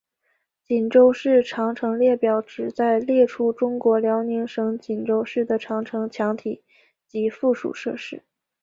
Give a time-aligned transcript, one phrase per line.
[0.63, 6.63] 锦州市长城列表旨在列出中国辽宁省锦州市的长城墙体
[7.07, 8.23] 及附属设施。